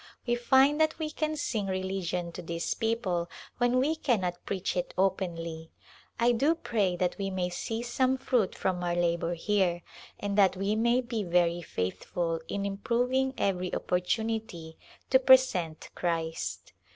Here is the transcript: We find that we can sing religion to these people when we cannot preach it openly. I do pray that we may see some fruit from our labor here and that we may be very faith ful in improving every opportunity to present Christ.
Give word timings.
We 0.25 0.33
find 0.33 0.81
that 0.81 0.97
we 0.97 1.11
can 1.11 1.35
sing 1.35 1.67
religion 1.67 2.31
to 2.31 2.41
these 2.41 2.73
people 2.73 3.29
when 3.59 3.77
we 3.77 3.95
cannot 3.95 4.43
preach 4.47 4.75
it 4.75 4.95
openly. 4.97 5.69
I 6.19 6.31
do 6.31 6.55
pray 6.55 6.95
that 6.95 7.19
we 7.19 7.29
may 7.29 7.49
see 7.51 7.83
some 7.83 8.17
fruit 8.17 8.55
from 8.55 8.83
our 8.83 8.95
labor 8.95 9.35
here 9.35 9.83
and 10.19 10.35
that 10.39 10.57
we 10.57 10.75
may 10.75 11.01
be 11.01 11.21
very 11.23 11.61
faith 11.61 12.03
ful 12.03 12.41
in 12.47 12.65
improving 12.65 13.35
every 13.37 13.75
opportunity 13.75 14.75
to 15.11 15.19
present 15.19 15.91
Christ. 15.93 16.73